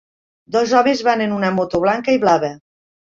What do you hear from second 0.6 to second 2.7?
homes van en una moto blanca i blava.